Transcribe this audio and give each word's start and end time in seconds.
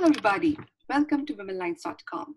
Hello, 0.00 0.08
everybody. 0.08 0.56
Welcome 0.88 1.26
to 1.26 1.34
WomenLines.com. 1.34 2.36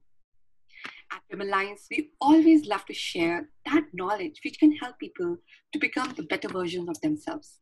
At 1.13 1.21
Women 1.31 1.49
Lines, 1.49 1.87
we 1.89 2.09
always 2.19 2.65
love 2.65 2.85
to 2.87 2.93
share 2.93 3.47
that 3.65 3.85
knowledge 3.93 4.41
which 4.43 4.59
can 4.59 4.73
help 4.73 4.99
people 4.99 5.37
to 5.71 5.79
become 5.79 6.13
the 6.17 6.23
better 6.23 6.49
version 6.49 6.89
of 6.89 6.99
themselves. 6.99 7.59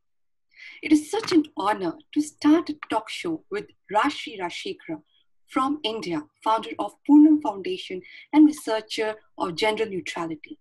It 0.82 0.92
is 0.92 1.12
such 1.12 1.32
an 1.32 1.44
honor 1.56 1.94
to 2.16 2.22
start 2.22 2.72
a 2.72 2.78
talk 2.90 3.12
show 3.12 3.44
with 3.52 3.66
Rashri 3.94 4.40
Rashikra 4.42 5.04
from 5.48 5.80
India, 5.84 6.24
founder 6.44 6.72
of 6.80 6.96
Poonam 7.08 7.40
Foundation 7.44 8.02
and 8.34 8.48
researcher 8.48 9.18
of 9.38 9.56
gender 9.56 9.86
neutrality. 9.86 10.58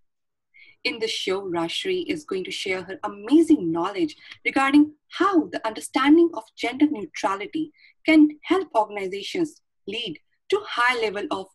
In 0.83 0.99
the 0.99 1.09
show, 1.09 1.43
Rashri 1.43 2.05
is 2.07 2.25
going 2.25 2.45
to 2.45 2.51
share 2.51 2.83
her 2.83 2.99
amazing 3.05 3.71
knowledge 3.71 4.17
regarding 4.47 4.95
how 5.11 5.49
the 5.49 5.65
understanding 5.67 6.31
of 6.33 6.45
gender 6.57 6.87
neutrality 6.91 7.71
can 8.07 8.39
help 8.45 8.69
organizations 8.75 9.61
lead 9.87 10.19
to 10.49 10.61
high 10.67 10.99
level 10.99 11.27
of 11.31 11.47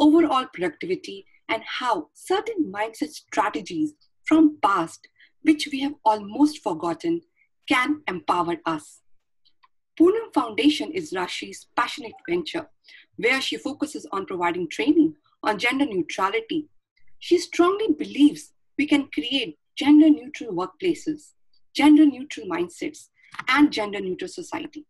overall 0.00 0.46
productivity 0.52 1.26
and 1.48 1.62
how 1.64 2.08
certain 2.14 2.72
mindset 2.72 3.10
strategies 3.10 3.94
from 4.24 4.58
past 4.60 5.06
which 5.42 5.68
we 5.70 5.80
have 5.80 5.94
almost 6.04 6.62
forgotten 6.62 7.20
can 7.68 8.02
empower 8.08 8.56
us. 8.66 9.00
Poonam 9.98 10.32
Foundation 10.34 10.90
is 10.90 11.12
Rashri's 11.12 11.66
passionate 11.76 12.14
venture 12.28 12.68
where 13.16 13.40
she 13.40 13.56
focuses 13.56 14.06
on 14.10 14.26
providing 14.26 14.68
training 14.68 15.14
on 15.42 15.58
gender 15.58 15.86
neutrality. 15.86 16.68
She 17.20 17.38
strongly 17.38 17.88
believes 17.96 18.52
we 18.82 18.88
can 18.88 19.08
create 19.14 19.56
gender 19.76 20.10
neutral 20.10 20.52
workplaces, 20.52 21.34
gender 21.72 22.04
neutral 22.04 22.48
mindsets, 22.48 23.10
and 23.46 23.72
gender 23.72 24.00
neutral 24.00 24.28
society. 24.28 24.84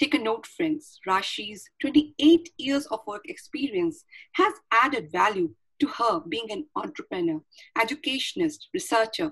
Take 0.00 0.14
a 0.14 0.18
note, 0.18 0.48
friends. 0.48 0.98
Rashi's 1.08 1.64
28 1.80 2.50
years 2.58 2.86
of 2.86 3.06
work 3.06 3.22
experience 3.26 4.04
has 4.32 4.52
added 4.72 5.12
value 5.12 5.50
to 5.78 5.86
her 5.86 6.22
being 6.28 6.50
an 6.50 6.66
entrepreneur, 6.74 7.40
educationist, 7.80 8.66
researcher, 8.74 9.30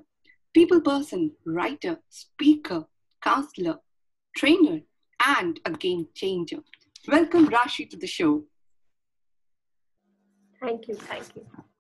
people 0.55 0.81
person, 0.81 1.33
writer, 1.45 1.99
speaker, 2.09 2.85
counselor, 3.21 3.79
trainer, 4.37 4.79
and 5.27 5.59
a 5.65 5.73
game 5.73 6.07
changer. 6.15 6.59
Welcome, 7.09 7.49
Rashi, 7.49 7.91
to 7.91 7.97
the 7.97 8.07
show. 8.07 8.45
Thank 10.61 10.87
you. 10.87 10.95
Thank 10.95 11.35
you. 11.35 11.72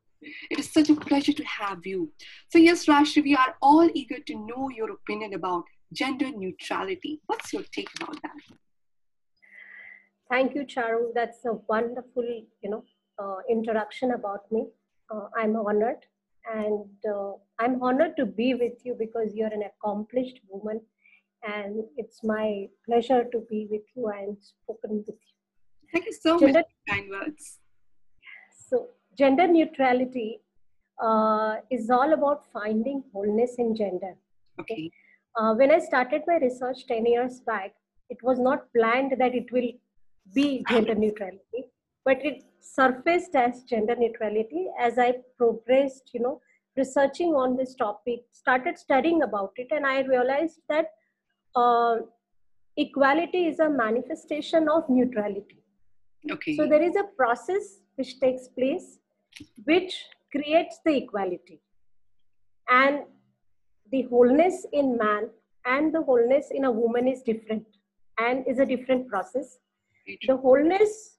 It 0.50 0.58
is 0.58 0.72
such 0.72 0.90
a 0.90 0.94
pleasure 0.94 1.32
to 1.32 1.44
have 1.44 1.84
you. 1.84 2.12
So, 2.50 2.58
yes, 2.58 2.86
Rashri, 2.86 3.22
we 3.22 3.34
are 3.36 3.56
all 3.60 3.88
eager 3.94 4.18
to 4.26 4.34
know 4.34 4.68
your 4.70 4.90
opinion 4.90 5.34
about 5.34 5.64
gender 5.92 6.30
neutrality. 6.34 7.20
What's 7.26 7.52
your 7.52 7.64
take 7.74 7.88
about 8.00 8.20
that? 8.22 8.56
Thank 10.30 10.54
you, 10.54 10.64
Charu. 10.64 11.12
That's 11.14 11.44
a 11.44 11.54
wonderful, 11.68 12.24
you 12.62 12.70
know, 12.70 12.84
uh, 13.22 13.36
introduction 13.50 14.12
about 14.12 14.50
me. 14.50 14.66
Uh, 15.10 15.28
I'm 15.36 15.56
honored, 15.56 16.06
and 16.54 16.86
uh, 17.06 17.32
I'm 17.58 17.82
honored 17.82 18.16
to 18.16 18.24
be 18.24 18.54
with 18.54 18.84
you 18.84 18.96
because 18.98 19.34
you're 19.34 19.52
an 19.52 19.64
accomplished 19.70 20.40
woman, 20.48 20.80
and 21.46 21.84
it's 21.96 22.24
my 22.24 22.66
pleasure 22.86 23.24
to 23.32 23.44
be 23.50 23.66
with 23.70 23.82
you 23.94 24.08
and 24.08 24.36
spoken 24.40 24.98
with 24.98 25.08
you. 25.08 25.14
Thank 25.92 26.06
you 26.06 26.12
so 26.12 26.38
gender, 26.38 26.60
much 26.60 26.66
for 26.86 26.94
kind 26.94 27.10
words. 27.10 27.58
So, 28.70 28.88
gender 29.18 29.46
neutrality 29.46 30.40
uh, 31.02 31.56
is 31.70 31.90
all 31.90 32.12
about 32.12 32.44
finding 32.52 33.02
wholeness 33.12 33.56
in 33.58 33.74
gender. 33.74 34.14
Okay. 34.60 34.90
Uh, 35.36 35.54
when 35.54 35.70
I 35.70 35.78
started 35.78 36.22
my 36.26 36.36
research 36.36 36.86
10 36.86 37.06
years 37.06 37.40
back, 37.40 37.74
it 38.10 38.22
was 38.22 38.38
not 38.38 38.72
planned 38.76 39.14
that 39.18 39.34
it 39.34 39.50
will 39.50 39.70
be 40.34 40.64
gender 40.68 40.94
neutrality 40.94 41.62
but 42.04 42.24
it 42.24 42.42
surfaced 42.60 43.34
as 43.34 43.62
gender 43.72 43.96
neutrality 43.96 44.66
as 44.86 44.98
i 44.98 45.12
progressed 45.36 46.10
you 46.14 46.20
know 46.20 46.40
researching 46.76 47.34
on 47.42 47.56
this 47.56 47.74
topic 47.74 48.20
started 48.30 48.78
studying 48.78 49.22
about 49.22 49.52
it 49.56 49.68
and 49.70 49.86
i 49.86 50.00
realized 50.00 50.60
that 50.68 50.90
uh, 51.56 51.96
equality 52.76 53.46
is 53.46 53.58
a 53.58 53.68
manifestation 53.68 54.68
of 54.68 54.88
neutrality 54.88 55.60
okay 56.30 56.56
so 56.56 56.66
there 56.66 56.82
is 56.90 56.96
a 56.96 57.08
process 57.22 57.80
which 57.96 58.18
takes 58.20 58.48
place 58.48 58.98
which 59.64 60.04
creates 60.30 60.80
the 60.84 60.96
equality. 60.96 61.60
And 62.68 63.04
the 63.90 64.02
wholeness 64.02 64.66
in 64.72 64.96
man 64.96 65.30
and 65.66 65.94
the 65.94 66.02
wholeness 66.02 66.48
in 66.50 66.64
a 66.64 66.70
woman 66.70 67.06
is 67.06 67.22
different 67.22 67.66
and 68.18 68.46
is 68.46 68.58
a 68.58 68.66
different 68.66 69.08
process. 69.08 69.58
The 70.26 70.36
wholeness 70.36 71.18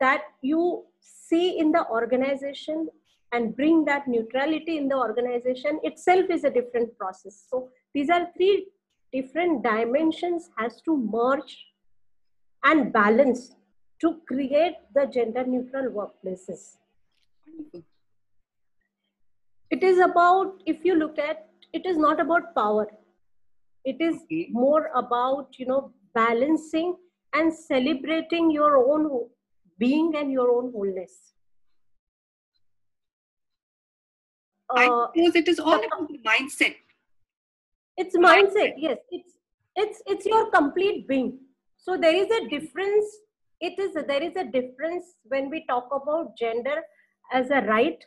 that 0.00 0.22
you 0.42 0.84
see 1.00 1.58
in 1.58 1.72
the 1.72 1.86
organization 1.88 2.88
and 3.32 3.56
bring 3.56 3.84
that 3.84 4.06
neutrality 4.06 4.78
in 4.78 4.88
the 4.88 4.96
organization 4.96 5.80
itself 5.82 6.26
is 6.30 6.44
a 6.44 6.50
different 6.50 6.96
process. 6.96 7.46
So 7.50 7.70
these 7.92 8.08
are 8.08 8.28
three 8.36 8.68
different 9.12 9.62
dimensions 9.62 10.50
has 10.56 10.80
to 10.82 10.96
merge 10.96 11.66
and 12.64 12.92
balance 12.92 13.54
to 14.00 14.20
create 14.26 14.76
the 14.94 15.06
gender 15.06 15.44
neutral 15.44 15.90
workplaces 15.90 16.76
it 19.70 19.82
is 19.82 19.98
about 19.98 20.62
if 20.66 20.84
you 20.84 20.94
look 20.94 21.18
at 21.18 21.48
it 21.72 21.86
is 21.86 21.96
not 21.96 22.20
about 22.20 22.54
power 22.54 22.86
it 23.84 24.00
is 24.00 24.16
okay. 24.24 24.48
more 24.50 24.90
about 24.94 25.58
you 25.58 25.66
know 25.66 25.92
balancing 26.14 26.96
and 27.34 27.52
celebrating 27.52 28.50
your 28.50 28.76
own 28.78 29.28
being 29.78 30.14
and 30.16 30.30
your 30.32 30.50
own 30.50 30.72
wholeness. 30.72 31.32
I 34.70 34.86
uh, 34.86 35.06
suppose 35.14 35.36
it 35.36 35.48
is 35.48 35.58
all 35.58 35.74
about 35.74 36.08
the 36.08 36.18
mindset. 36.26 36.76
It's 37.96 38.16
mindset, 38.16 38.74
yes. 38.76 38.98
It's 39.10 39.32
it's 39.76 40.02
it's 40.06 40.26
your 40.26 40.50
complete 40.50 41.06
being. 41.06 41.38
So 41.76 41.96
there 41.96 42.14
is 42.14 42.30
a 42.30 42.48
difference. 42.48 43.04
It 43.60 43.78
is 43.78 43.94
there 43.94 44.22
is 44.22 44.36
a 44.36 44.44
difference 44.44 45.04
when 45.24 45.50
we 45.50 45.64
talk 45.66 45.88
about 45.92 46.36
gender 46.36 46.82
as 47.32 47.50
a 47.50 47.60
right. 47.62 48.04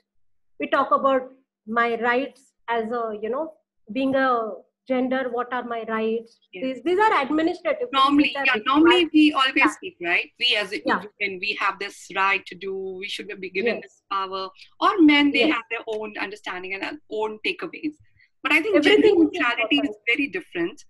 We 0.60 0.68
talk 0.70 0.92
about 0.92 1.32
my 1.68 2.00
rights 2.02 2.54
as 2.70 2.92
a 2.92 3.18
you 3.22 3.30
know 3.30 3.54
being 3.92 4.16
a 4.16 4.52
gender 4.88 5.30
what 5.32 5.52
are 5.52 5.64
my 5.64 5.84
rights 5.90 6.40
yes. 6.54 6.64
these 6.64 6.84
these 6.84 7.00
are 7.00 7.22
administrative 7.22 7.90
normally 7.92 8.34
are 8.38 8.46
yeah 8.46 8.56
normally 8.66 9.10
we 9.14 9.34
always 9.34 9.54
yeah. 9.56 9.70
speak 9.70 9.98
right 10.02 10.30
we 10.40 10.56
as 10.56 10.72
a 10.72 10.82
yeah. 10.86 11.02
we 11.20 11.58
have 11.60 11.78
this 11.80 12.08
right 12.16 12.46
to 12.46 12.56
do 12.56 12.74
we 13.00 13.08
should 13.08 13.28
be 13.42 13.50
given 13.50 13.76
yes. 13.76 13.84
this 13.84 14.04
power 14.12 14.48
or 14.80 14.92
men 15.02 15.32
they 15.32 15.40
yes. 15.40 15.56
have 15.56 15.64
their 15.70 15.86
own 15.88 16.14
understanding 16.20 16.74
and 16.74 16.84
their 16.84 17.00
own 17.12 17.38
takeaways 17.46 17.96
but 18.44 18.54
i 18.54 18.62
think 18.62 18.78
Everything 18.78 19.02
gender 19.02 19.24
neutrality 19.24 19.80
is, 19.80 19.90
is 19.90 19.96
very 20.08 20.28
different 20.28 20.86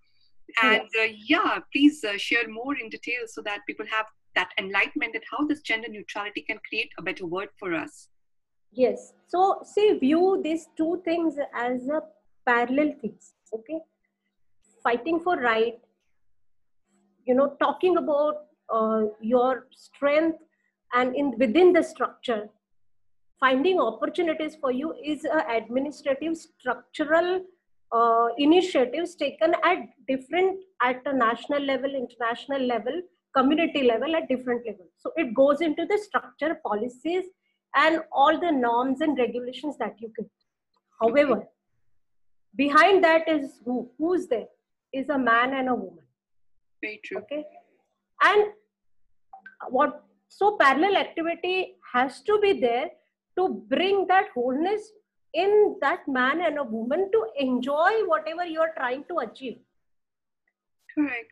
and 0.62 0.82
uh, 0.82 1.08
yeah 1.26 1.58
please 1.74 2.04
uh, 2.04 2.18
share 2.18 2.48
more 2.48 2.76
in 2.78 2.90
detail 2.90 3.24
so 3.26 3.42
that 3.42 3.62
people 3.68 3.86
have 3.90 4.06
that 4.36 4.52
enlightenment 4.60 5.14
that 5.14 5.24
how 5.32 5.46
this 5.48 5.62
gender 5.62 5.88
neutrality 5.90 6.42
can 6.42 6.60
create 6.70 6.92
a 7.00 7.02
better 7.02 7.26
world 7.26 7.50
for 7.60 7.74
us 7.74 8.10
yes. 8.78 9.14
So 9.28 9.62
see 9.64 9.98
view 10.00 10.42
these 10.44 10.68
two 10.78 11.02
things 11.04 11.36
as 11.54 11.88
a 11.88 12.02
parallel 12.46 12.94
things 13.02 13.34
okay? 13.54 13.80
Fighting 14.84 15.20
for 15.20 15.38
right 15.38 15.80
you 17.26 17.36
know 17.36 17.56
talking 17.60 17.98
about 17.98 18.46
uh, 18.74 19.02
your 19.22 19.68
strength 19.72 20.40
and 20.94 21.16
in 21.16 21.38
within 21.38 21.74
the 21.74 21.84
structure. 21.84 22.50
Finding 23.40 23.80
opportunities 23.80 24.56
for 24.56 24.72
you 24.72 24.96
is 25.06 25.26
a 25.26 25.44
administrative 25.56 26.36
structural 26.38 27.42
uh, 27.92 28.28
initiatives 28.38 29.16
taken 29.16 29.54
at 29.64 29.80
different 30.08 30.60
at 30.82 31.02
a 31.06 31.14
national 31.14 31.62
level 31.62 31.94
international 31.96 32.62
level 32.62 33.02
community 33.36 33.84
level 33.84 34.16
at 34.16 34.28
different 34.28 34.66
levels 34.66 34.90
so 34.98 35.12
it 35.16 35.34
goes 35.34 35.62
into 35.62 35.86
the 35.86 35.98
structure 35.98 36.60
policies 36.66 37.26
and 37.76 38.02
all 38.12 38.40
the 38.40 38.52
norms 38.52 39.02
and 39.02 39.18
regulations 39.18 39.78
that 39.78 39.96
you 40.00 40.12
get. 40.18 40.30
However 41.00 41.48
behind 42.58 43.04
that 43.04 43.28
is 43.30 43.60
who 43.66 43.90
who's 43.98 44.28
there 44.28 44.48
is 44.94 45.10
a 45.10 45.18
man 45.18 45.54
and 45.54 45.70
a 45.70 45.76
woman. 45.76 46.04
Very 46.82 47.00
true. 47.04 47.20
Okay? 47.20 47.46
And 48.24 48.46
what 49.70 50.04
so 50.30 50.58
parallel 50.58 50.98
activity 50.98 51.76
has 51.94 52.22
to 52.24 52.40
be 52.40 52.54
there 52.60 52.90
to 53.38 53.64
bring 53.70 54.08
that 54.08 54.28
wholeness 54.34 54.92
in 55.34 55.76
that 55.82 56.08
man 56.08 56.42
and 56.42 56.58
a 56.58 56.64
woman 56.64 57.10
to 57.12 57.26
enjoy 57.38 57.92
whatever 58.06 58.46
you're 58.46 58.74
trying 58.76 59.04
to 59.10 59.20
achieve. 59.20 59.60
Correct. 60.94 61.32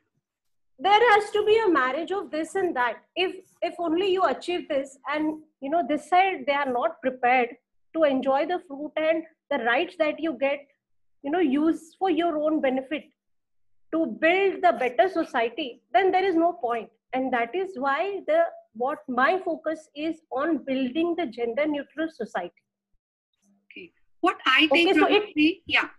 There 0.77 1.11
has 1.11 1.31
to 1.31 1.45
be 1.45 1.57
a 1.65 1.69
marriage 1.69 2.11
of 2.11 2.29
this 2.29 2.55
and 2.55 2.75
that. 2.75 2.97
If 3.15 3.35
if 3.61 3.75
only 3.79 4.11
you 4.11 4.23
achieve 4.23 4.67
this 4.67 4.97
and 5.13 5.41
you 5.65 5.71
know 5.73 5.83
this 5.91 6.09
side 6.13 6.45
they 6.47 6.57
are 6.63 6.71
not 6.71 7.01
prepared 7.01 7.56
to 7.95 8.03
enjoy 8.03 8.45
the 8.53 8.59
fruit 8.67 9.03
and 9.09 9.23
the 9.51 9.59
rights 9.65 9.95
that 10.03 10.19
you 10.25 10.38
get 10.39 10.65
you 11.23 11.31
know 11.31 11.44
use 11.57 11.95
for 12.00 12.09
your 12.09 12.38
own 12.38 12.62
benefit. 12.62 13.06
To 13.94 14.06
build 14.21 14.56
the 14.62 14.73
better 14.79 15.07
society 15.09 15.81
then 15.94 16.12
there 16.12 16.25
is 16.29 16.35
no 16.35 16.53
point. 16.53 16.89
And 17.13 17.31
that 17.33 17.56
is 17.56 17.77
why 17.83 18.21
the 18.27 18.44
what 18.73 19.00
my 19.07 19.39
focus 19.45 19.89
is 19.95 20.17
on 20.31 20.57
building 20.69 21.15
the 21.17 21.25
gender 21.27 21.65
neutral 21.65 22.09
society. 22.09 22.65
Okay. 23.65 23.91
What 24.21 24.38
i 24.45 24.68
think 24.68 24.91
okay, 24.91 25.00
so 25.00 25.07
it, 25.07 25.57
yeah. 25.65 25.89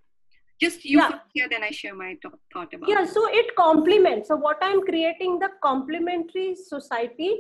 Just 0.61 0.85
you 0.85 0.99
yeah. 0.99 1.19
here 1.33 1.49
then 1.51 1.65
i 1.65 1.71
share 1.71 1.95
my 1.95 2.13
th- 2.23 2.39
thought 2.53 2.73
about 2.75 2.89
yeah 2.89 3.05
so 3.17 3.27
it 3.43 3.55
complements. 3.57 4.29
So 4.29 4.37
what 4.37 4.59
i'm 4.69 4.87
creating 4.93 5.39
the 5.45 5.51
complementary 5.69 6.49
society 6.55 7.33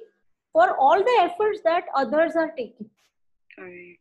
for 0.52 0.76
all 0.78 0.98
the 0.98 1.18
efforts 1.20 1.60
that 1.64 1.84
others 1.94 2.32
are 2.34 2.52
taking 2.56 2.90
Correct. 3.58 4.00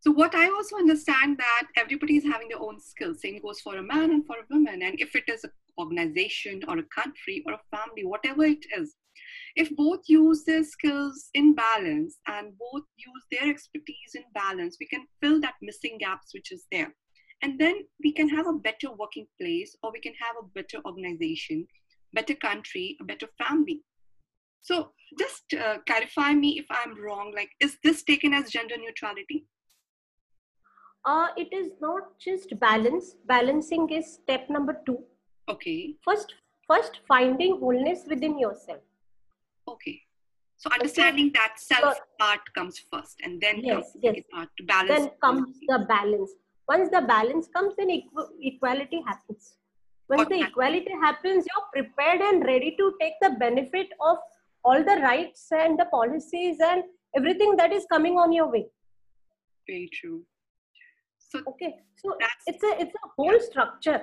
So 0.00 0.12
what 0.12 0.34
I 0.34 0.48
also 0.48 0.76
understand 0.76 1.38
that 1.38 1.66
everybody 1.76 2.16
is 2.16 2.24
having 2.24 2.48
their 2.48 2.60
own 2.60 2.78
skills. 2.80 3.20
Same 3.20 3.40
goes 3.40 3.60
for 3.60 3.76
a 3.76 3.82
man 3.82 4.10
and 4.10 4.24
for 4.26 4.36
a 4.36 4.46
woman. 4.50 4.82
And 4.82 5.00
if 5.00 5.16
it 5.16 5.24
is 5.28 5.44
an 5.44 5.50
organization 5.78 6.62
or 6.68 6.78
a 6.78 6.84
country 6.84 7.42
or 7.46 7.54
a 7.54 7.76
family, 7.76 8.04
whatever 8.04 8.44
it 8.44 8.64
is, 8.76 8.94
if 9.56 9.74
both 9.74 10.00
use 10.06 10.44
their 10.44 10.62
skills 10.62 11.30
in 11.34 11.54
balance 11.54 12.18
and 12.28 12.52
both 12.58 12.84
use 12.96 13.24
their 13.32 13.50
expertise 13.50 14.14
in 14.14 14.22
balance, 14.34 14.76
we 14.78 14.86
can 14.86 15.04
fill 15.20 15.40
that 15.40 15.54
missing 15.62 15.98
gaps 15.98 16.32
which 16.32 16.52
is 16.52 16.66
there. 16.70 16.94
And 17.42 17.58
then 17.58 17.84
we 18.02 18.12
can 18.12 18.28
have 18.28 18.46
a 18.46 18.52
better 18.52 18.92
working 18.96 19.26
place 19.40 19.76
or 19.82 19.90
we 19.92 20.00
can 20.00 20.14
have 20.14 20.36
a 20.40 20.46
better 20.54 20.78
organization, 20.84 21.66
better 22.12 22.34
country, 22.34 22.96
a 23.00 23.04
better 23.04 23.28
family. 23.38 23.82
So 24.60 24.92
just 25.18 25.54
uh, 25.54 25.78
clarify 25.86 26.34
me 26.34 26.58
if 26.58 26.66
I'm 26.70 27.00
wrong. 27.00 27.32
Like, 27.34 27.50
is 27.60 27.78
this 27.82 28.02
taken 28.02 28.34
as 28.34 28.50
gender 28.50 28.76
neutrality? 28.76 29.46
Uh, 31.04 31.28
it 31.36 31.52
is 31.52 31.70
not 31.80 32.18
just 32.18 32.58
balance. 32.60 33.16
Balancing 33.26 33.88
is 33.90 34.14
step 34.14 34.50
number 34.50 34.80
two. 34.84 34.98
Okay. 35.48 35.94
First, 36.04 36.34
first 36.66 37.00
finding 37.08 37.58
wholeness 37.58 38.04
within 38.08 38.38
yourself. 38.38 38.80
Okay. 39.66 40.02
So 40.56 40.70
understanding 40.72 41.30
that 41.34 41.54
self 41.56 41.94
so, 41.94 42.00
part 42.18 42.40
comes 42.52 42.82
first, 42.92 43.20
and 43.22 43.40
then 43.40 43.60
yes, 43.60 43.92
comes 43.92 43.96
yes. 44.02 44.14
the 44.16 44.22
part 44.34 44.48
to 44.58 44.64
balance. 44.64 44.88
Then 44.88 45.10
comes 45.22 45.56
the 45.68 45.86
balance. 45.88 46.32
Once 46.68 46.90
the 46.90 47.00
balance 47.00 47.46
comes, 47.54 47.74
then 47.78 47.88
equ- 47.88 48.28
equality 48.42 49.00
happens. 49.06 49.54
Once 50.08 50.28
the 50.28 50.40
equality 50.40 50.90
happens, 51.00 51.46
you're 51.46 51.84
prepared 51.84 52.20
and 52.20 52.44
ready 52.44 52.74
to 52.76 52.92
take 53.00 53.12
the 53.22 53.30
benefit 53.38 53.88
of 54.00 54.18
all 54.68 54.84
the 54.88 54.96
rights 55.02 55.46
and 55.50 55.78
the 55.78 55.86
policies 55.86 56.58
and 56.70 56.82
everything 57.16 57.56
that 57.56 57.72
is 57.72 57.86
coming 57.92 58.18
on 58.18 58.32
your 58.32 58.50
way. 58.50 58.66
Very 59.66 59.90
true. 59.92 60.22
So 61.18 61.40
okay, 61.48 61.74
so 61.96 62.16
it's 62.46 62.62
a 62.62 62.72
it's 62.82 62.94
a 62.94 63.08
whole 63.16 63.38
structure. 63.40 64.00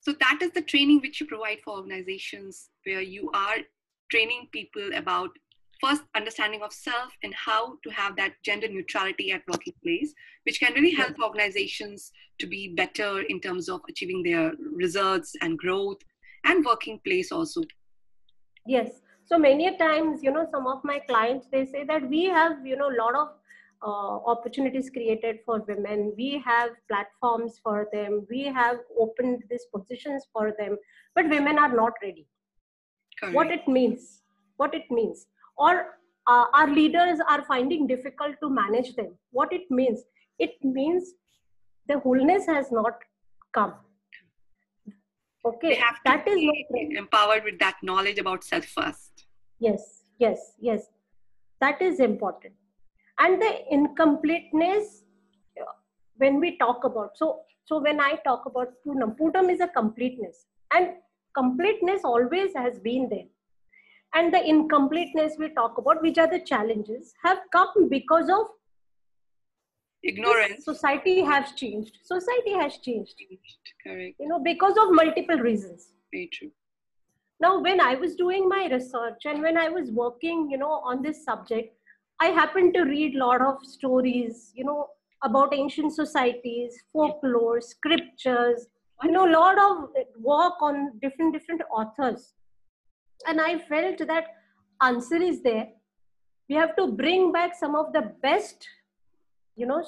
So 0.00 0.14
that 0.20 0.38
is 0.40 0.50
the 0.52 0.62
training 0.62 1.00
which 1.02 1.20
you 1.20 1.26
provide 1.26 1.58
for 1.64 1.76
organizations 1.76 2.70
where 2.86 3.02
you 3.02 3.30
are 3.34 3.58
training 4.10 4.48
people 4.52 4.90
about 4.96 5.30
first 5.80 6.02
understanding 6.14 6.62
of 6.62 6.72
self 6.72 7.12
and 7.22 7.34
how 7.34 7.76
to 7.84 7.90
have 7.90 8.16
that 8.16 8.34
gender 8.44 8.68
neutrality 8.68 9.30
at 9.32 9.42
working 9.50 9.74
place 9.82 10.14
which 10.44 10.60
can 10.60 10.74
really 10.74 10.94
help 10.94 11.14
organizations 11.22 12.12
to 12.38 12.46
be 12.46 12.74
better 12.74 13.22
in 13.22 13.40
terms 13.40 13.68
of 13.68 13.80
achieving 13.88 14.22
their 14.22 14.52
results 14.74 15.34
and 15.42 15.58
growth 15.58 15.98
and 16.44 16.64
working 16.64 17.00
place 17.04 17.32
also 17.32 17.62
yes. 18.76 19.00
So 19.24 19.38
many 19.38 19.76
times 19.76 20.22
you 20.22 20.32
know 20.36 20.46
some 20.54 20.66
of 20.66 20.82
my 20.92 20.98
clients 21.10 21.46
they 21.52 21.64
say 21.66 21.84
that 21.92 22.08
we 22.14 22.24
have 22.38 22.66
you 22.72 22.76
know 22.80 22.90
a 22.94 22.98
lot 23.02 23.14
of 23.22 23.28
uh, 23.82 24.16
opportunities 24.32 24.90
created 24.90 25.38
for 25.44 25.60
women. 25.68 26.12
We 26.16 26.42
have 26.44 26.70
platforms 26.88 27.60
for 27.62 27.86
them. 27.92 28.26
We 28.30 28.42
have 28.60 28.80
opened 29.04 29.44
these 29.50 29.66
positions 29.74 30.26
for 30.32 30.52
them. 30.58 30.76
But 31.14 31.30
women 31.36 31.58
are 31.58 31.74
not 31.82 31.94
ready. 32.02 32.26
Correct. 33.20 33.34
what 33.34 33.50
it 33.50 33.68
means 33.68 34.22
what 34.56 34.74
it 34.74 34.90
means 34.90 35.26
or 35.58 35.98
uh, 36.26 36.44
our 36.54 36.68
leaders 36.68 37.18
are 37.28 37.42
finding 37.44 37.86
difficult 37.86 38.36
to 38.42 38.48
manage 38.48 38.94
them. 38.96 39.14
What 39.30 39.52
it 39.52 39.70
means 39.70 40.04
it 40.38 40.52
means 40.62 41.12
the 41.86 41.98
wholeness 41.98 42.46
has 42.46 42.72
not 42.72 42.98
come 43.52 43.74
okay 45.44 45.70
they 45.70 45.74
have 45.74 45.96
to 45.96 46.00
that 46.04 46.28
is 46.28 46.42
not 46.42 46.96
empowered 47.02 47.44
with 47.44 47.58
that 47.58 47.76
knowledge 47.82 48.18
about 48.18 48.44
self 48.44 48.64
first. 48.64 49.26
Yes 49.58 50.04
yes 50.18 50.52
yes. 50.60 50.86
That 51.60 51.82
is 51.82 52.00
important. 52.00 52.54
And 53.18 53.40
the 53.40 53.52
incompleteness 53.70 55.02
when 56.16 56.40
we 56.40 56.56
talk 56.58 56.84
about 56.84 57.16
so 57.16 57.40
so 57.64 57.80
when 57.80 58.00
i 58.00 58.14
talk 58.24 58.46
about 58.46 58.68
Poonam, 58.86 59.16
Poonam 59.18 59.50
is 59.50 59.60
a 59.60 59.68
completeness. 59.68 60.46
And 60.72 60.94
completeness 61.36 62.02
always 62.04 62.54
has 62.54 62.78
been 62.78 63.08
there. 63.08 63.28
And 64.14 64.34
the 64.34 64.42
incompleteness 64.44 65.36
we 65.38 65.50
talk 65.54 65.78
about 65.78 66.02
which 66.02 66.18
are 66.18 66.26
the 66.30 66.40
challenges 66.40 67.14
have 67.22 67.38
come 67.52 67.88
because 67.88 68.28
of 68.28 68.46
ignorance. 70.02 70.64
society 70.64 71.20
has 71.20 71.52
changed. 71.52 71.98
Society 72.02 72.52
has 72.52 72.78
changed. 72.78 73.14
Correct. 73.82 74.16
You 74.18 74.28
know 74.28 74.38
because 74.38 74.76
of 74.76 74.92
multiple 74.92 75.38
reasons. 75.38 75.92
Very 76.12 76.28
true. 76.32 76.50
Now 77.40 77.60
when 77.60 77.80
i 77.80 77.94
was 77.94 78.16
doing 78.16 78.48
my 78.48 78.68
research 78.70 79.22
and 79.24 79.42
when 79.42 79.56
i 79.56 79.68
was 79.68 79.90
working 79.90 80.50
you 80.50 80.58
know 80.58 80.72
on 80.84 81.00
this 81.02 81.24
subject 81.24 81.74
i 82.20 82.26
happened 82.26 82.74
to 82.74 82.82
read 82.82 83.14
a 83.14 83.18
lot 83.18 83.40
of 83.40 83.64
stories 83.64 84.52
you 84.54 84.64
know 84.64 84.88
about 85.22 85.54
ancient 85.54 85.94
societies 85.94 86.76
folklore 86.92 87.62
scriptures 87.62 88.66
you 89.04 89.10
know 89.10 89.26
a 89.26 89.32
lot 89.32 89.58
of 89.58 89.88
work 90.18 90.54
on 90.60 90.98
different 91.00 91.32
different 91.32 91.62
authors. 91.72 92.34
And 93.26 93.40
i 93.40 93.58
felt 93.58 93.98
that 94.06 94.26
answer 94.82 95.16
is 95.16 95.42
there. 95.42 95.68
We 96.48 96.56
have 96.56 96.74
to 96.76 96.88
bring 96.88 97.32
back 97.32 97.54
some 97.54 97.74
of 97.74 97.92
the 97.92 98.12
best 98.22 98.66
you 99.60 99.66
know 99.70 99.82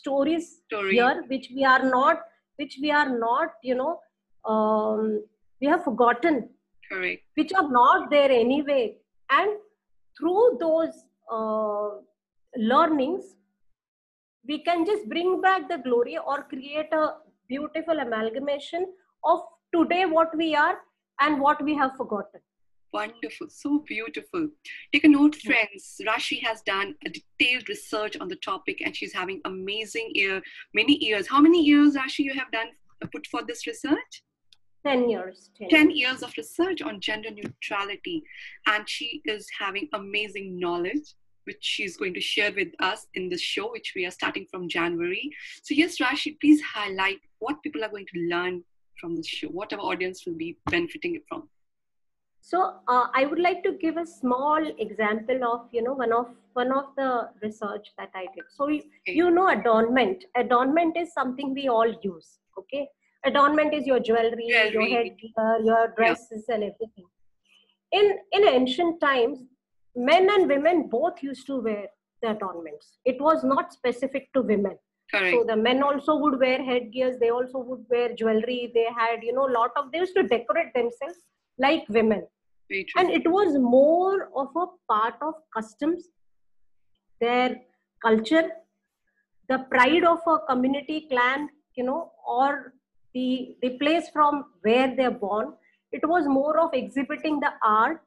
stories 0.00 0.46
Story. 0.66 0.94
here 0.96 1.24
which 1.32 1.48
we 1.54 1.64
are 1.64 1.84
not 1.96 2.20
which 2.58 2.76
we 2.82 2.90
are 2.90 3.08
not 3.18 3.50
you 3.70 3.76
know 3.80 3.92
um, 4.52 5.22
we 5.60 5.66
have 5.66 5.82
forgotten 5.84 6.48
Correct. 6.90 7.22
which 7.34 7.52
are 7.52 7.68
not 7.70 8.10
there 8.10 8.30
anyway 8.30 8.96
and 9.30 9.50
through 10.18 10.58
those 10.60 10.94
uh, 11.30 11.88
learnings 12.56 13.24
we 14.48 14.58
can 14.66 14.86
just 14.86 15.08
bring 15.08 15.40
back 15.40 15.68
the 15.68 15.78
glory 15.78 16.18
or 16.18 16.42
create 16.44 16.92
a 16.92 17.14
beautiful 17.48 17.98
amalgamation 17.98 18.86
of 19.24 19.40
today 19.74 20.04
what 20.04 20.36
we 20.36 20.54
are 20.54 20.76
and 21.20 21.40
what 21.40 21.62
we 21.64 21.74
have 21.74 21.96
forgotten 21.96 22.40
Wonderful, 22.96 23.48
so 23.50 23.80
beautiful. 23.86 24.48
Take 24.90 25.04
a 25.04 25.08
note, 25.08 25.34
friends. 25.34 26.00
Rashi 26.08 26.42
has 26.42 26.62
done 26.62 26.94
a 27.04 27.10
detailed 27.10 27.68
research 27.68 28.16
on 28.22 28.28
the 28.28 28.36
topic 28.36 28.80
and 28.82 28.96
she's 28.96 29.12
having 29.12 29.42
amazing 29.44 30.12
year, 30.14 30.40
many 30.72 30.96
years. 31.04 31.28
How 31.28 31.42
many 31.42 31.62
years, 31.62 31.94
Rashi, 31.94 32.20
you 32.20 32.32
have 32.32 32.50
done 32.50 32.68
uh, 33.02 33.06
put 33.12 33.26
for 33.26 33.42
this 33.46 33.66
research? 33.66 34.22
10 34.86 35.10
years. 35.10 35.50
10. 35.58 35.68
10 35.68 35.90
years 35.90 36.22
of 36.22 36.32
research 36.38 36.80
on 36.80 36.98
gender 36.98 37.28
neutrality. 37.30 38.24
And 38.66 38.88
she 38.88 39.20
is 39.26 39.46
having 39.60 39.90
amazing 39.92 40.58
knowledge 40.58 41.12
which 41.44 41.58
she's 41.60 41.98
going 41.98 42.14
to 42.14 42.20
share 42.20 42.52
with 42.52 42.68
us 42.80 43.08
in 43.12 43.28
this 43.28 43.42
show, 43.42 43.70
which 43.72 43.92
we 43.94 44.06
are 44.06 44.10
starting 44.10 44.46
from 44.50 44.70
January. 44.70 45.30
So, 45.62 45.74
yes, 45.74 45.98
Rashi, 45.98 46.40
please 46.40 46.62
highlight 46.62 47.18
what 47.40 47.62
people 47.62 47.84
are 47.84 47.90
going 47.90 48.06
to 48.14 48.20
learn 48.30 48.64
from 48.98 49.16
this 49.16 49.26
show, 49.26 49.48
what 49.48 49.70
our 49.74 49.80
audience 49.80 50.24
will 50.24 50.34
be 50.34 50.56
benefiting 50.70 51.20
from. 51.28 51.50
So 52.48 52.74
uh, 52.86 53.06
I 53.12 53.26
would 53.26 53.40
like 53.40 53.64
to 53.64 53.72
give 53.72 53.96
a 53.96 54.06
small 54.06 54.64
example 54.78 55.40
of 55.44 55.62
you 55.72 55.82
know 55.82 55.94
one 55.94 56.12
of 56.12 56.26
one 56.52 56.70
of 56.70 56.84
the 56.96 57.28
research 57.42 57.88
that 57.98 58.10
I 58.14 58.26
did. 58.36 58.44
So 58.56 58.68
you, 58.68 58.82
you 59.04 59.32
know 59.32 59.48
adornment. 59.48 60.26
Adornment 60.36 60.96
is 60.96 61.12
something 61.12 61.54
we 61.54 61.66
all 61.68 61.92
use. 62.04 62.38
Okay, 62.56 62.86
adornment 63.24 63.74
is 63.74 63.84
your 63.84 63.98
jewelry, 63.98 64.46
jewelry. 64.48 64.92
your 64.92 65.02
headgear, 65.02 65.58
your 65.64 65.92
dresses, 65.96 66.44
yeah. 66.48 66.54
and 66.54 66.64
everything. 66.68 67.08
In 67.90 68.16
in 68.30 68.46
ancient 68.46 69.00
times, 69.00 69.42
men 69.96 70.30
and 70.30 70.48
women 70.48 70.86
both 70.88 71.24
used 71.24 71.48
to 71.48 71.56
wear 71.60 71.88
the 72.22 72.30
adornments. 72.30 72.98
It 73.04 73.20
was 73.20 73.42
not 73.42 73.72
specific 73.72 74.32
to 74.34 74.42
women. 74.42 74.78
Correct. 75.10 75.34
So 75.34 75.42
the 75.42 75.56
men 75.56 75.82
also 75.82 76.16
would 76.18 76.38
wear 76.38 76.62
headgears. 76.62 77.18
They 77.18 77.30
also 77.30 77.58
would 77.58 77.84
wear 77.90 78.14
jewelry. 78.14 78.70
They 78.72 78.86
had 79.02 79.24
you 79.24 79.32
know 79.32 79.48
a 79.48 79.54
lot 79.58 79.72
of 79.76 79.90
they 79.90 79.98
used 79.98 80.14
to 80.14 80.28
decorate 80.36 80.72
themselves 80.74 81.18
like 81.58 81.84
women 81.88 82.24
and 82.96 83.10
it 83.10 83.26
was 83.30 83.58
more 83.58 84.28
of 84.34 84.48
a 84.56 84.66
part 84.92 85.14
of 85.22 85.34
customs 85.56 86.08
their 87.20 87.56
culture 88.04 88.48
the 89.48 89.58
pride 89.74 90.04
of 90.04 90.18
a 90.26 90.38
community 90.48 91.06
clan 91.10 91.48
you 91.76 91.84
know 91.84 92.12
or 92.26 92.72
the 93.16 93.56
the 93.62 93.70
place 93.82 94.08
from 94.12 94.44
where 94.62 94.94
they're 94.96 95.18
born. 95.26 95.54
It 95.92 96.06
was 96.06 96.26
more 96.26 96.58
of 96.60 96.74
exhibiting 96.74 97.40
the 97.40 97.52
art. 97.62 98.02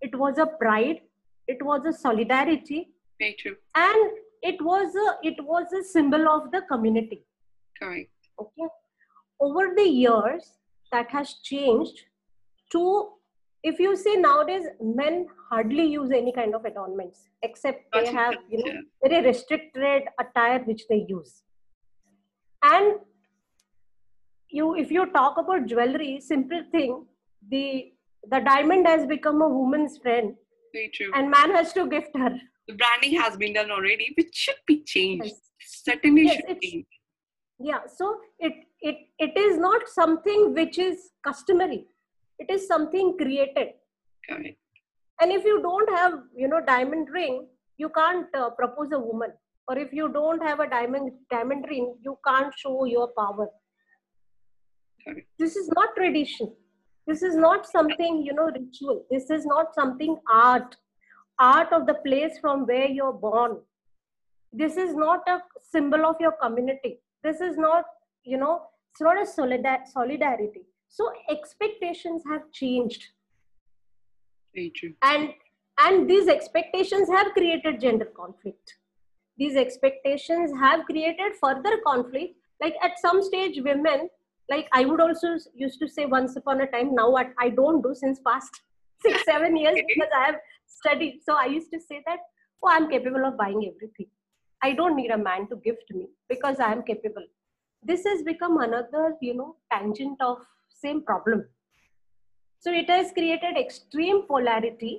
It 0.00 0.16
was 0.22 0.38
a 0.38 0.46
pride. 0.46 1.02
It 1.46 1.62
was 1.62 1.84
a 1.84 1.92
solidarity. 1.92 2.88
Very 3.20 3.36
true. 3.42 3.56
and 3.74 4.10
it 4.42 4.60
was 4.62 4.96
a 5.02 5.28
it 5.28 5.38
was 5.50 5.72
a 5.72 5.82
symbol 5.90 6.28
of 6.28 6.50
the 6.50 6.62
community. 6.72 7.24
Correct. 7.78 8.10
Okay. 8.40 8.68
Over 9.40 9.74
the 9.76 9.88
years 9.88 10.50
that 10.92 11.10
has 11.10 11.34
changed 11.50 12.02
to 12.72 12.82
if 13.70 13.78
you 13.84 13.96
see 14.00 14.14
nowadays 14.16 14.66
men 15.00 15.26
hardly 15.50 15.84
use 15.92 16.10
any 16.18 16.32
kind 16.38 16.54
of 16.58 16.64
adornments 16.70 17.28
except 17.48 17.84
they 17.96 18.06
have 18.18 18.34
you 18.54 18.58
know 18.64 18.74
very 19.04 19.20
restricted 19.26 20.02
attire 20.24 20.60
which 20.70 20.82
they 20.90 21.00
use 21.08 21.32
and 22.62 22.96
you 24.58 24.74
if 24.84 24.90
you 24.96 25.06
talk 25.18 25.38
about 25.44 25.66
jewelry 25.72 26.10
simple 26.32 26.62
thing 26.74 26.92
the 27.54 27.64
the 28.34 28.40
diamond 28.50 28.86
has 28.92 29.06
become 29.14 29.42
a 29.42 29.48
woman's 29.48 29.98
friend 30.04 30.34
Very 30.76 30.90
true. 30.94 31.10
and 31.14 31.30
man 31.30 31.50
has 31.58 31.72
to 31.78 31.88
gift 31.96 32.16
her 32.24 32.32
the 32.68 32.74
branding 32.74 33.12
has 33.20 33.36
been 33.36 33.52
done 33.52 33.70
already, 33.70 34.12
which 34.18 34.34
should 34.34 34.56
be 34.66 34.82
changed. 34.82 35.26
Yes. 35.26 35.82
Certainly 35.88 36.22
Yes, 36.24 36.40
should 36.48 36.58
be. 36.62 36.70
yeah 37.68 37.82
so 37.98 38.06
it 38.46 38.54
it 38.80 38.96
it 39.26 39.36
is 39.42 39.56
not 39.66 39.84
something 39.92 40.40
which 40.56 40.78
is 40.86 41.04
customary 41.28 41.78
it 42.38 42.50
is 42.50 42.66
something 42.66 43.16
created. 43.18 43.68
Correct. 44.28 44.58
and 45.20 45.32
if 45.32 45.44
you 45.44 45.62
don't 45.62 45.90
have 45.96 46.14
you 46.36 46.48
know 46.52 46.60
diamond 46.66 47.08
ring 47.16 47.46
you 47.78 47.88
can't 47.90 48.26
uh, 48.34 48.50
propose 48.50 48.92
a 48.92 48.98
woman. 48.98 49.30
Or 49.68 49.78
if 49.78 49.92
you 49.92 50.08
don't 50.08 50.42
have 50.42 50.60
a 50.60 50.68
diamond 50.68 51.12
diamond 51.30 51.66
ring 51.68 51.94
you 52.02 52.18
can't 52.26 52.52
show 52.56 52.84
your 52.84 53.08
power. 53.18 53.48
Correct. 55.04 55.28
this 55.38 55.56
is 55.56 55.68
not 55.76 55.94
tradition. 55.96 56.52
This 57.06 57.22
is 57.22 57.36
not 57.36 57.66
something 57.66 58.22
you 58.26 58.34
know 58.34 58.50
ritual. 58.58 59.04
This 59.10 59.30
is 59.30 59.46
not 59.46 59.74
something 59.74 60.16
art. 60.30 60.76
Art 61.38 61.72
of 61.72 61.86
the 61.86 61.94
place 62.06 62.38
from 62.40 62.66
where 62.66 62.88
you're 62.88 63.12
born. 63.12 63.58
This 64.52 64.76
is 64.76 64.94
not 64.94 65.28
a 65.28 65.40
symbol 65.62 66.06
of 66.06 66.16
your 66.20 66.32
community. 66.42 66.98
This 67.22 67.40
is 67.40 67.56
not 67.56 67.84
you 68.24 68.38
know 68.38 68.62
it's 68.90 69.00
not 69.00 69.16
a 69.16 69.26
solidar- 69.26 69.86
solidarity 69.86 70.62
so 70.88 71.10
expectations 71.30 72.22
have 72.30 72.50
changed. 72.52 73.04
And 75.02 75.30
and 75.78 76.08
these 76.08 76.28
expectations 76.28 77.08
have 77.08 77.32
created 77.32 77.80
gender 77.80 78.06
conflict. 78.06 78.76
These 79.36 79.56
expectations 79.56 80.50
have 80.58 80.86
created 80.86 81.32
further 81.42 81.78
conflict. 81.86 82.36
Like 82.60 82.74
at 82.82 82.98
some 82.98 83.22
stage 83.22 83.60
women 83.62 84.08
like 84.48 84.68
i 84.72 84.84
would 84.84 85.00
also 85.00 85.36
used 85.54 85.78
to 85.80 85.88
say 85.88 86.06
once 86.06 86.36
upon 86.36 86.60
a 86.60 86.66
time 86.74 86.94
now 86.94 87.10
what 87.10 87.30
i 87.38 87.48
don't 87.48 87.82
do 87.82 87.94
since 87.94 88.20
past 88.26 88.60
six 89.02 89.24
seven 89.24 89.56
years 89.56 89.78
because 89.88 90.12
i 90.16 90.26
have 90.26 90.36
studied. 90.66 91.20
So 91.24 91.36
i 91.36 91.46
used 91.46 91.70
to 91.72 91.80
say 91.80 92.02
that 92.06 92.18
oh 92.62 92.70
i'm 92.70 92.88
capable 92.90 93.24
of 93.24 93.36
buying 93.36 93.72
everything. 93.72 94.06
I 94.62 94.72
don't 94.72 94.96
need 94.96 95.10
a 95.10 95.18
man 95.18 95.48
to 95.48 95.56
gift 95.56 95.90
me 95.90 96.08
because 96.28 96.60
i 96.60 96.72
am 96.72 96.82
capable. 96.82 97.26
This 97.82 98.04
has 98.04 98.22
become 98.22 98.58
another 98.58 99.14
you 99.20 99.34
know 99.34 99.56
tangent 99.72 100.20
of 100.20 100.38
same 100.84 101.02
problem 101.02 101.44
so 102.58 102.72
it 102.72 102.88
has 102.90 103.12
created 103.12 103.56
extreme 103.56 104.22
polarity 104.26 104.94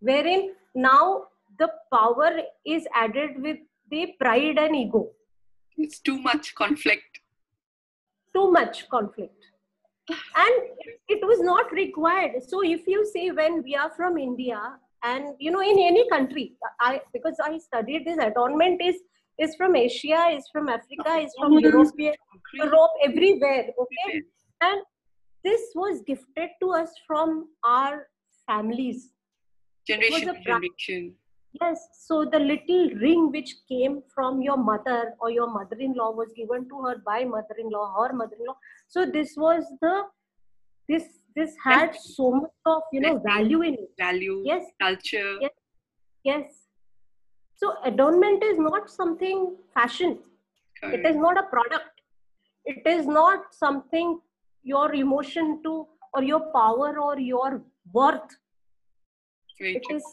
wherein 0.00 0.52
now 0.74 1.24
the 1.58 1.68
power 1.92 2.30
is 2.64 2.86
added 2.94 3.42
with 3.42 3.58
the 3.90 4.02
pride 4.20 4.58
and 4.58 4.76
ego 4.76 5.08
It's 5.78 5.98
too 5.98 6.18
much 6.20 6.54
conflict. 6.54 7.20
too 8.36 8.50
much 8.52 8.88
conflict 8.88 9.46
and 10.44 10.54
it 11.08 11.26
was 11.28 11.40
not 11.40 11.72
required 11.72 12.42
so 12.48 12.62
if 12.62 12.86
you 12.86 13.04
see 13.12 13.30
when 13.38 13.62
we 13.62 13.74
are 13.82 13.90
from 13.96 14.18
india 14.24 14.60
and 15.10 15.34
you 15.38 15.50
know 15.54 15.64
in 15.72 15.78
any 15.90 16.08
country 16.08 16.44
i 16.80 17.00
because 17.16 17.38
i 17.48 17.58
studied 17.58 18.04
this 18.08 18.18
adornment 18.28 18.80
is 18.90 18.96
is 19.46 19.54
from 19.60 19.76
asia 19.76 20.22
is 20.36 20.48
from 20.52 20.68
africa 20.68 21.16
is 21.24 21.34
from 21.38 21.56
Agree. 21.56 22.12
europe 22.62 22.92
everywhere 23.08 23.64
okay. 23.84 24.22
And 24.60 24.82
this 25.44 25.60
was 25.74 26.02
gifted 26.06 26.50
to 26.60 26.70
us 26.70 26.90
from 27.06 27.48
our 27.64 28.08
families 28.46 29.12
Generation. 29.86 31.14
Yes, 31.60 31.88
so 32.06 32.24
the 32.24 32.38
little 32.38 32.90
ring 33.00 33.30
which 33.30 33.54
came 33.68 34.02
from 34.14 34.42
your 34.42 34.56
mother 34.56 35.14
or 35.20 35.30
your 35.30 35.48
mother 35.48 35.76
in 35.78 35.94
law 35.94 36.10
was 36.10 36.28
given 36.36 36.68
to 36.68 36.82
her 36.82 36.96
by 37.06 37.24
mother 37.24 37.54
in 37.58 37.70
law, 37.70 37.94
her 38.02 38.12
mother 38.12 38.36
in 38.38 38.46
law. 38.46 38.56
So 38.88 39.06
this 39.06 39.34
was 39.36 39.64
the 39.80 40.02
this 40.88 41.04
this 41.34 41.54
had 41.64 41.94
so 41.96 42.30
much 42.32 42.50
of 42.66 42.82
you 42.92 43.00
know 43.00 43.18
value 43.18 43.62
in 43.62 43.74
it. 43.74 43.90
Value, 43.98 44.42
Yes, 44.44 44.64
culture. 44.80 45.36
Yes. 45.40 45.52
yes. 46.24 46.44
So 47.54 47.74
adornment 47.84 48.44
is 48.44 48.58
not 48.58 48.90
something 48.90 49.56
fashion. 49.72 50.18
It 50.82 50.90
Correct. 50.90 51.08
is 51.08 51.16
not 51.16 51.38
a 51.38 51.44
product. 51.44 52.02
It 52.66 52.86
is 52.86 53.06
not 53.06 53.54
something 53.54 54.20
your 54.72 54.94
emotion 54.94 55.60
to 55.64 55.86
or 56.12 56.22
your 56.22 56.40
power 56.52 56.98
or 56.98 57.18
your 57.18 57.62
worth. 57.92 58.36
It 59.58 59.84
is 59.90 60.04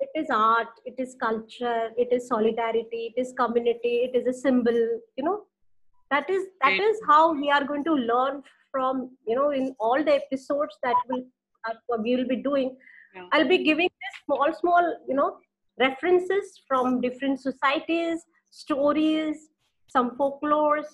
it 0.00 0.10
is 0.14 0.28
art 0.30 0.80
it 0.84 0.94
is 1.04 1.16
culture 1.20 1.90
it 1.96 2.12
is 2.12 2.28
solidarity 2.28 3.00
it 3.10 3.20
is 3.20 3.32
community 3.38 3.94
it 4.06 4.14
is 4.14 4.26
a 4.32 4.38
symbol 4.40 4.78
you 5.16 5.24
know. 5.24 5.42
That 6.10 6.28
is 6.30 6.48
that 6.62 6.78
is 6.78 7.00
how 7.08 7.32
we 7.32 7.50
are 7.50 7.64
going 7.64 7.84
to 7.84 7.94
learn 7.94 8.42
from 8.70 9.10
you 9.26 9.34
know 9.34 9.50
in 9.50 9.74
all 9.80 10.04
the 10.04 10.14
episodes 10.14 10.78
that 10.82 10.94
that 11.10 12.02
we 12.04 12.16
will 12.16 12.28
be 12.28 12.42
doing. 12.50 12.76
Yeah. 13.14 13.26
i'll 13.32 13.48
be 13.48 13.58
giving 13.64 13.90
this 14.02 14.14
small 14.24 14.52
small 14.58 14.86
you 15.06 15.14
know 15.14 15.36
references 15.78 16.62
from 16.66 17.00
different 17.00 17.40
societies 17.40 18.22
stories 18.50 19.48
some 19.94 20.10
folklores 20.20 20.86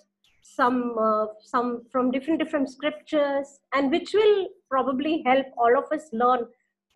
some 0.56 0.96
uh, 0.98 1.26
some 1.40 1.82
from 1.92 2.10
different 2.10 2.38
different 2.38 2.70
scriptures 2.70 3.60
and 3.74 3.90
which 3.90 4.12
will 4.14 4.48
probably 4.70 5.22
help 5.26 5.46
all 5.56 5.78
of 5.78 5.92
us 5.92 6.08
learn 6.12 6.46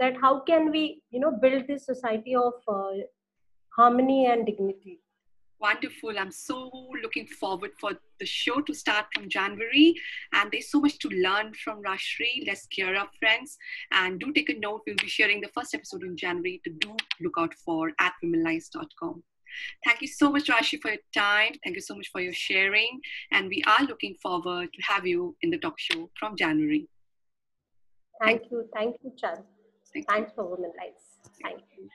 that 0.00 0.16
how 0.20 0.40
can 0.40 0.70
we 0.70 1.02
you 1.10 1.20
know 1.20 1.32
build 1.46 1.66
this 1.68 1.86
society 1.86 2.34
of 2.34 2.54
uh, 2.68 2.92
harmony 3.76 4.26
and 4.26 4.46
dignity 4.46 4.98
Wonderful. 5.62 6.18
I'm 6.18 6.32
so 6.32 6.72
looking 7.04 7.24
forward 7.28 7.70
for 7.80 7.92
the 8.18 8.26
show 8.26 8.60
to 8.62 8.74
start 8.74 9.06
from 9.14 9.28
January. 9.28 9.94
And 10.32 10.50
there's 10.50 10.72
so 10.72 10.80
much 10.80 10.98
to 10.98 11.08
learn 11.08 11.54
from 11.54 11.84
Rashri. 11.84 12.44
Let's 12.48 12.66
gear 12.66 12.96
up, 12.96 13.10
friends. 13.20 13.56
And 13.92 14.18
do 14.18 14.32
take 14.32 14.50
a 14.50 14.58
note. 14.58 14.80
We'll 14.84 14.96
be 15.00 15.06
sharing 15.06 15.40
the 15.40 15.52
first 15.54 15.72
episode 15.72 16.02
in 16.02 16.16
January 16.16 16.60
to 16.64 16.70
do 16.80 16.96
look 17.20 17.34
out 17.38 17.54
for 17.54 17.92
at 18.00 18.12
womenlines.com. 18.24 19.22
Thank 19.84 20.00
you 20.02 20.08
so 20.08 20.30
much, 20.30 20.46
Rashi, 20.48 20.80
for 20.80 20.90
your 20.90 21.00
time. 21.14 21.52
Thank 21.62 21.76
you 21.76 21.82
so 21.82 21.94
much 21.94 22.08
for 22.12 22.20
your 22.20 22.32
sharing. 22.32 23.00
And 23.30 23.48
we 23.48 23.62
are 23.66 23.84
looking 23.84 24.14
forward 24.22 24.68
to 24.72 24.82
have 24.92 25.06
you 25.06 25.36
in 25.42 25.50
the 25.50 25.58
talk 25.58 25.78
show 25.78 26.10
from 26.18 26.36
January. 26.36 26.88
thank 28.24 28.42
you 28.50 28.58
thank 28.74 28.96
you 29.04 29.10
charu 29.20 29.42
Thank 29.92 30.04
you. 30.04 30.04
thanks 30.10 30.30
for 30.36 30.44
women 30.52 30.72
rights 30.80 31.04
thank 31.44 31.60
you 31.76 31.88